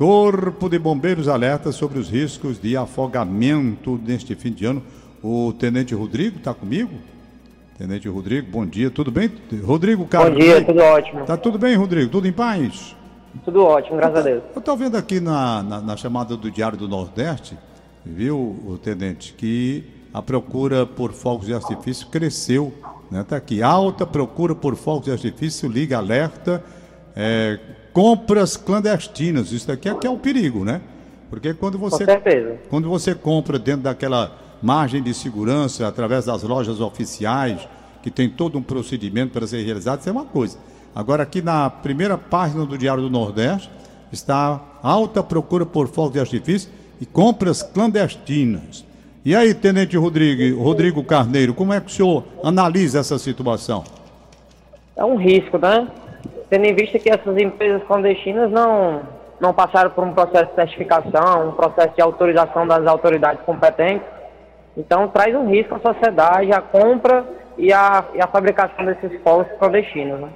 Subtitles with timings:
[0.00, 4.82] Corpo de Bombeiros alerta sobre os riscos de afogamento neste fim de ano.
[5.22, 6.94] O Tenente Rodrigo está comigo?
[7.76, 9.30] Tenente Rodrigo, bom dia, tudo bem?
[9.62, 10.30] Rodrigo, cara.
[10.30, 11.26] Bom dia, tudo ótimo.
[11.26, 12.10] Tá tudo bem, Rodrigo?
[12.10, 12.96] Tudo em paz?
[13.44, 14.42] Tudo ótimo, graças eu, a Deus.
[14.54, 17.58] Eu estou vendo aqui na, na, na, chamada do Diário do Nordeste,
[18.02, 22.72] viu, o Tenente, que a procura por fogos de artifício cresceu.
[23.10, 23.22] Né?
[23.22, 26.64] Tá aqui, alta procura por fogos de artifício, liga alerta,
[27.14, 27.60] é,
[27.92, 29.52] compras clandestinas.
[29.52, 30.80] Isso daqui é que é o perigo, né?
[31.28, 32.04] Porque quando você,
[32.68, 37.68] quando você compra dentro daquela margem de segurança, através das lojas oficiais,
[38.02, 40.58] que tem todo um procedimento para ser realizado, isso é uma coisa.
[40.94, 43.70] Agora, aqui na primeira página do Diário do Nordeste,
[44.12, 46.68] está alta procura por fogos de artifício
[47.00, 48.84] e compras clandestinas.
[49.24, 53.84] E aí, Tenente Rodrigo, Rodrigo Carneiro, como é que o senhor analisa essa situação?
[54.96, 55.86] É um risco, né?
[56.50, 59.02] Tendo em vista que essas empresas clandestinas não,
[59.40, 64.06] não passaram por um processo de certificação, um processo de autorização das autoridades competentes.
[64.76, 67.24] Então, traz um risco à sociedade, a compra
[67.56, 70.28] e a, e a fabricação desses fogos clandestinos, né?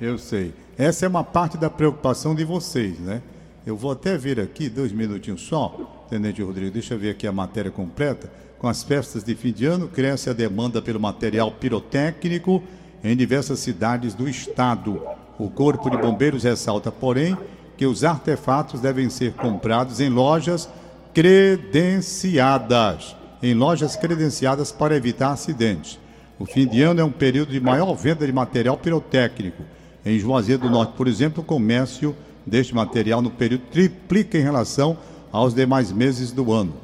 [0.00, 0.54] Eu sei.
[0.78, 3.20] Essa é uma parte da preocupação de vocês, né?
[3.66, 5.74] Eu vou até ver aqui, dois minutinhos só,
[6.08, 8.30] Tenente Rodrigo, deixa eu ver aqui a matéria completa.
[8.58, 12.62] Com as festas de fim de ano, cresce a demanda pelo material pirotécnico
[13.02, 15.02] em diversas cidades do estado.
[15.38, 17.36] O Corpo de Bombeiros ressalta, porém,
[17.76, 20.68] que os artefatos devem ser comprados em lojas
[21.12, 25.98] credenciadas, em lojas credenciadas para evitar acidentes.
[26.38, 29.62] O fim de ano é um período de maior venda de material pirotécnico
[30.06, 32.14] em Juazeiro do Norte, por exemplo, o comércio
[32.46, 34.96] deste material no período triplica em relação
[35.32, 36.74] aos demais meses do ano.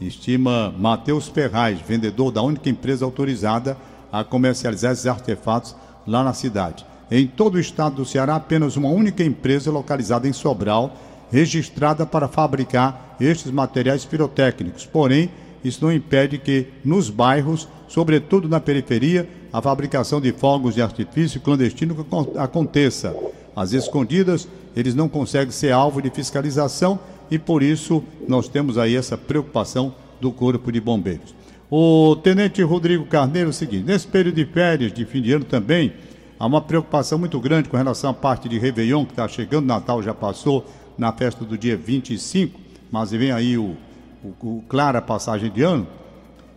[0.00, 3.76] Estima Matheus Ferraz, vendedor da única empresa autorizada
[4.10, 6.86] a comercializar esses artefatos lá na cidade.
[7.10, 10.96] Em todo o estado do Ceará, apenas uma única empresa localizada em Sobral,
[11.32, 14.86] registrada para fabricar estes materiais pirotécnicos.
[14.86, 15.30] Porém,
[15.64, 21.40] isso não impede que nos bairros, sobretudo na periferia, a fabricação de fogos de artifício
[21.40, 23.14] clandestino aconteça.
[23.54, 26.98] Às escondidas, eles não conseguem ser alvo de fiscalização
[27.30, 31.34] e por isso nós temos aí essa preocupação do Corpo de Bombeiros.
[31.68, 35.44] O Tenente Rodrigo Carneiro, é o seguinte, nesse período de férias, de fim de ano
[35.44, 35.92] também,
[36.40, 40.02] há uma preocupação muito grande com relação à parte de Réveillon, que está chegando, Natal
[40.02, 40.64] já passou,
[40.96, 42.58] na festa do dia 25,
[42.90, 43.76] mas vem aí o,
[44.24, 45.86] o, o clara passagem de ano.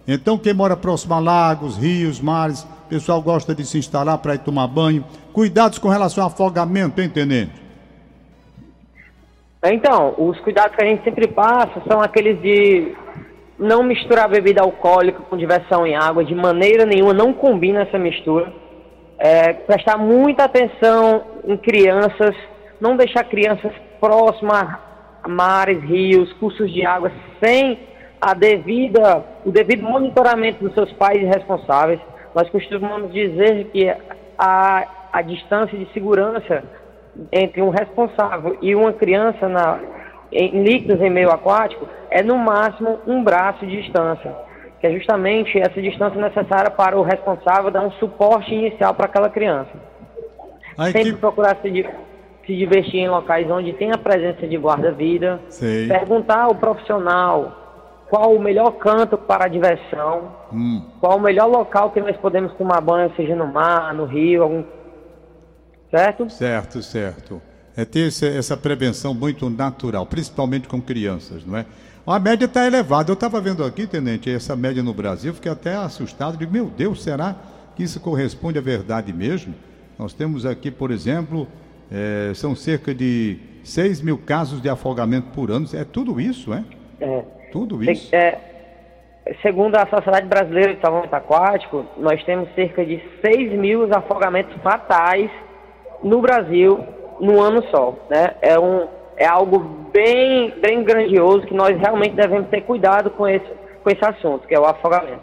[0.08, 4.40] Então, quem mora próximo a lagos, rios, mares, pessoal gosta de se instalar para ir
[4.40, 5.04] tomar banho.
[5.34, 7.52] Cuidados com relação ao afogamento, hein, tenente?
[9.66, 12.94] Então, os cuidados que a gente sempre passa são aqueles de
[13.58, 18.63] não misturar bebida alcoólica com diversão em água, de maneira nenhuma, não combina essa mistura.
[19.26, 22.36] É, prestar muita atenção em crianças,
[22.82, 24.78] não deixar crianças próximas
[25.24, 27.10] a mares, rios, cursos de água,
[27.42, 27.80] sem
[28.20, 32.02] a devida, o devido monitoramento dos seus pais e responsáveis.
[32.36, 33.90] Nós costumamos dizer que
[34.38, 36.62] a, a distância de segurança
[37.32, 39.80] entre um responsável e uma criança na,
[40.34, 44.36] em líquidos em meio aquático é no máximo um braço de distância,
[44.84, 49.30] que é justamente essa distância necessária para o responsável dar um suporte inicial para aquela
[49.30, 49.72] criança.
[50.92, 51.86] Sempre procurar se,
[52.46, 55.40] se divertir em locais onde tem a presença de guarda-vida,
[55.88, 60.86] perguntar ao profissional qual o melhor canto para a diversão, hum.
[61.00, 64.66] qual o melhor local que nós podemos tomar banho, seja no mar, no rio, algum...
[65.90, 66.30] certo?
[66.30, 67.42] Certo, certo.
[67.76, 71.66] É ter essa prevenção muito natural, principalmente com crianças, não é?
[72.06, 73.10] A média está elevada.
[73.10, 76.38] Eu estava vendo aqui, tenente, essa média no Brasil, fiquei até assustado.
[76.38, 77.36] Digo, meu Deus, será
[77.76, 79.56] que isso corresponde à verdade mesmo?
[79.98, 81.48] Nós temos aqui, por exemplo,
[81.92, 85.66] é, são cerca de 6 mil casos de afogamento por ano.
[85.74, 86.64] É tudo isso, é?
[87.00, 87.24] É.
[87.52, 88.14] Tudo isso?
[88.14, 88.38] É,
[89.42, 95.32] segundo a Sociedade Brasileira de Salvamento Aquático, nós temos cerca de 6 mil afogamentos fatais
[96.04, 96.84] no Brasil
[97.20, 97.96] no ano só.
[98.10, 98.32] Né?
[98.42, 98.88] É, um,
[99.18, 99.60] é algo
[99.94, 103.46] bem, bem grandioso que nós realmente devemos ter cuidado com esse,
[103.84, 105.22] com esse assunto, que é o afogamento.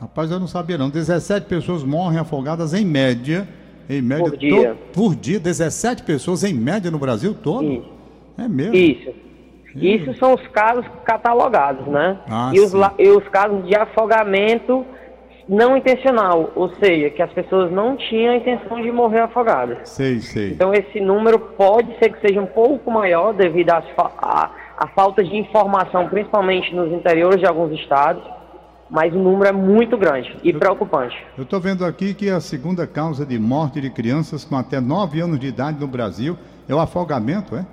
[0.00, 0.88] Rapaz, eu não sabia não.
[0.88, 3.48] 17 pessoas morrem afogadas em média.
[3.90, 4.74] Em média, por dia.
[4.74, 7.64] To, por dia, 17 pessoas em média no Brasil todo?
[7.64, 7.92] Isso.
[8.38, 8.76] É mesmo?
[8.76, 9.28] Isso.
[9.74, 12.18] Isso são os casos catalogados, né?
[12.28, 14.84] Ah, e, os, e os casos de afogamento
[15.48, 19.88] não intencional, ou seja, que as pessoas não tinham a intenção de morrer afogadas.
[19.88, 20.50] Sei, sei.
[20.50, 25.24] Então esse número pode ser que seja um pouco maior devido à a, a falta
[25.24, 28.22] de informação, principalmente nos interiores de alguns estados,
[28.90, 31.16] mas o número é muito grande e eu, preocupante.
[31.36, 35.20] Eu estou vendo aqui que a segunda causa de morte de crianças com até 9
[35.20, 36.36] anos de idade no Brasil
[36.68, 37.66] é o afogamento, é?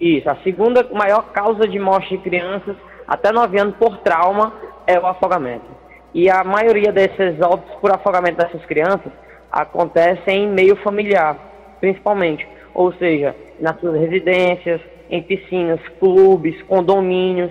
[0.00, 2.76] Isso, a segunda maior causa de morte de crianças
[3.06, 4.52] até 9 anos por trauma
[4.86, 5.83] é o afogamento.
[6.14, 9.12] E a maioria desses óbitos por afogamento dessas crianças
[9.50, 11.36] acontece em meio familiar,
[11.80, 12.46] principalmente.
[12.72, 14.80] Ou seja, nas suas residências,
[15.10, 17.50] em piscinas, clubes, condomínios,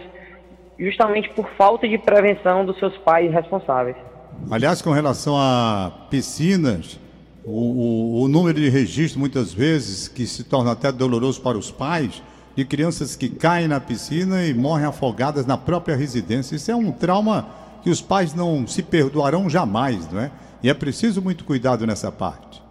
[0.80, 3.96] justamente por falta de prevenção dos seus pais responsáveis.
[4.50, 7.00] Aliás, com relação a piscinas,
[7.44, 11.70] o, o, o número de registros, muitas vezes, que se torna até doloroso para os
[11.70, 12.24] pais,
[12.56, 16.56] de crianças que caem na piscina e morrem afogadas na própria residência.
[16.56, 20.32] Isso é um trauma que os pais não se perdoarão jamais, não é?
[20.64, 22.64] E é preciso muito cuidado nessa parte.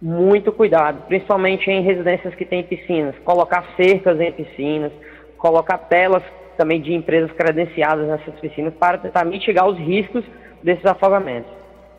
[0.00, 3.16] Muito cuidado, principalmente em residências que têm piscinas.
[3.24, 4.92] Colocar cercas em piscinas,
[5.36, 6.22] colocar telas
[6.56, 10.24] também de empresas credenciadas nessas piscinas para tentar mitigar os riscos
[10.62, 11.50] desses afogamentos.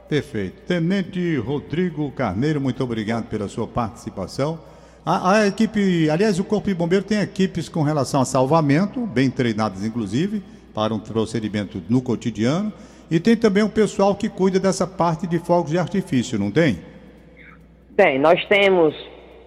[0.08, 0.62] Perfeito.
[0.62, 4.60] Tenente Rodrigo Carneiro, muito obrigado pela sua participação.
[5.06, 9.30] A, a, equipe, aliás, o Corpo de Bombeiro tem equipes com relação a salvamento, bem
[9.30, 10.42] treinadas inclusive,
[10.80, 12.72] para um procedimento no cotidiano.
[13.12, 16.80] E tem também o pessoal que cuida dessa parte de fogos de artifício, não tem?
[17.98, 18.18] Tem.
[18.18, 18.96] Nós temos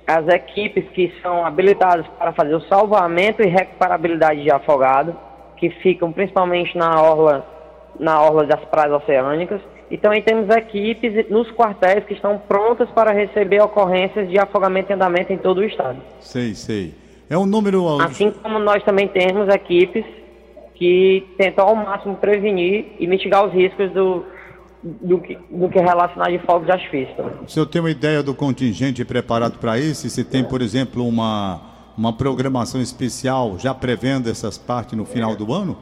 [0.07, 5.17] as equipes que são habilitadas para fazer o salvamento e recuperabilidade de afogado,
[5.57, 7.47] que ficam principalmente na orla,
[7.99, 9.63] na orla das praias oceânicas.
[9.91, 14.95] E também temos equipes nos quartéis que estão prontas para receber ocorrências de afogamento e
[14.95, 15.97] andamento em todo o estado.
[16.21, 16.93] Sei, sei.
[17.31, 17.89] É um número.
[18.03, 20.05] Assim como nós também temos equipes
[20.83, 24.25] que tentam ao máximo prevenir e mitigar os riscos do,
[24.83, 27.15] do que, do que relacionar de fogos de artifício.
[27.47, 31.61] Se eu tenho uma ideia do contingente preparado para isso, se tem, por exemplo, uma,
[31.97, 35.79] uma programação especial já prevendo essas partes no final do ano?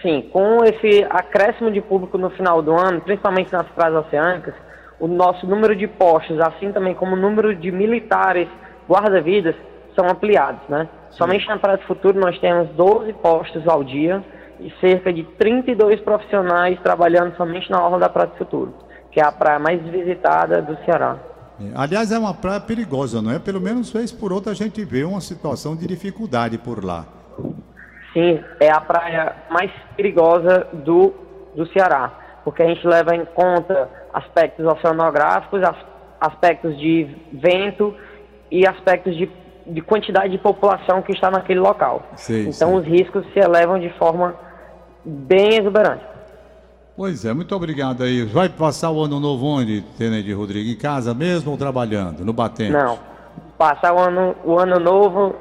[0.00, 4.54] Sim, com esse acréscimo de público no final do ano, principalmente nas praias oceânicas,
[4.98, 8.48] o nosso número de postos, assim também como o número de militares
[8.88, 9.54] guarda-vidas,
[9.94, 10.88] são ampliados, né?
[11.10, 14.22] Somente na Praia do Futuro nós temos 12 postos ao dia
[14.60, 18.74] e cerca de 32 profissionais trabalhando somente na orla da Praia do Futuro,
[19.10, 21.18] que é a praia mais visitada do Ceará.
[21.74, 23.38] Aliás, é uma praia perigosa, não é?
[23.38, 27.06] Pelo menos vez por outra a gente vê uma situação de dificuldade por lá.
[28.12, 31.14] Sim, é a praia mais perigosa do,
[31.54, 32.12] do Ceará,
[32.44, 35.62] porque a gente leva em conta aspectos oceanográficos,
[36.20, 37.94] aspectos de vento
[38.50, 39.26] e aspectos de
[39.68, 42.02] de quantidade de população que está naquele local.
[42.16, 42.76] Sim, então sim.
[42.76, 44.34] os riscos se elevam de forma
[45.04, 46.04] bem exuberante.
[46.96, 48.24] Pois é, muito obrigado aí.
[48.24, 50.70] Vai passar o ano novo onde, Tenente Rodrigo?
[50.70, 52.72] Em casa mesmo ou trabalhando, no Batente?
[52.72, 52.98] Não,
[53.58, 55.34] passar o ano, o ano novo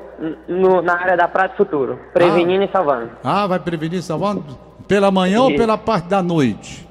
[0.47, 2.65] no, na área da Praia do Futuro, prevenindo ah.
[2.65, 3.09] e salvando.
[3.23, 4.43] Ah, vai prevenir e salvando?
[4.87, 5.43] Pela manhã Isso.
[5.43, 6.84] ou pela parte da noite?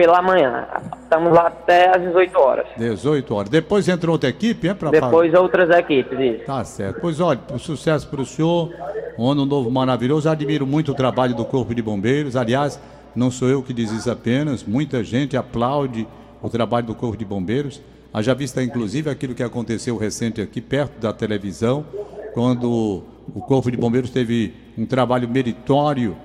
[0.00, 0.66] Pela manhã.
[1.02, 2.66] Estamos lá até às 18 horas.
[2.78, 3.50] 18 horas.
[3.50, 4.72] Depois entra outra equipe, é?
[4.72, 6.46] Pra Depois outras equipes, isso.
[6.46, 7.02] Tá certo.
[7.02, 8.72] Pois olha, sucesso para o senhor.
[9.18, 10.26] Um ano novo maravilhoso.
[10.26, 12.34] Admiro muito o trabalho do Corpo de Bombeiros.
[12.34, 12.80] Aliás,
[13.14, 14.64] não sou eu que diz isso apenas.
[14.64, 16.08] Muita gente aplaude
[16.40, 17.82] o trabalho do Corpo de Bombeiros.
[18.10, 21.84] Haja vista, inclusive, aquilo que aconteceu recente aqui perto da televisão,
[22.32, 23.02] quando
[23.34, 26.16] o Corpo de Bombeiros teve um trabalho meritório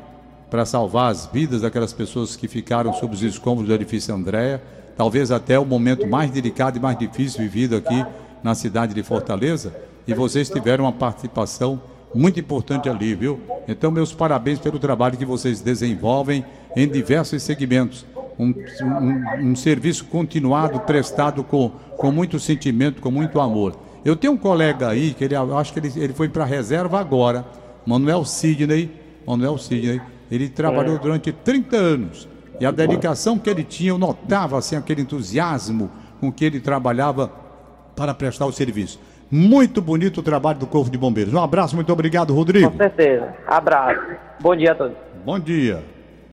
[0.55, 4.63] para salvar as vidas daquelas pessoas que ficaram sob os escombros do edifício Andréa,
[4.95, 8.05] talvez até o momento mais delicado e mais difícil vivido aqui
[8.41, 9.75] na cidade de Fortaleza,
[10.07, 11.81] e vocês tiveram uma participação
[12.13, 13.37] muito importante ali, viu?
[13.67, 18.05] Então, meus parabéns pelo trabalho que vocês desenvolvem em diversos segmentos.
[18.39, 23.77] Um, um, um serviço continuado, prestado com, com muito sentimento, com muito amor.
[24.05, 26.97] Eu tenho um colega aí, que ele acho que ele, ele foi para a reserva
[26.97, 27.45] agora,
[27.85, 28.89] Manuel Sidney,
[29.27, 30.99] Manuel Sidney, ele trabalhou é.
[30.99, 32.27] durante 30 anos.
[32.59, 37.31] E a dedicação que ele tinha, eu notava assim, aquele entusiasmo com que ele trabalhava
[37.95, 38.99] para prestar o serviço.
[39.29, 41.33] Muito bonito o trabalho do Corpo de Bombeiros.
[41.33, 42.71] Um abraço, muito obrigado, Rodrigo.
[42.71, 43.33] Com certeza.
[43.47, 44.01] Abraço.
[44.39, 44.97] Bom dia a todos.
[45.25, 45.94] Bom dia.